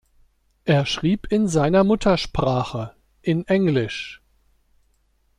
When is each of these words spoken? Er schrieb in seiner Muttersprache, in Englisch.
Er 0.65 0.87
schrieb 0.87 1.31
in 1.31 1.47
seiner 1.47 1.83
Muttersprache, 1.83 2.95
in 3.21 3.45
Englisch. 3.47 4.19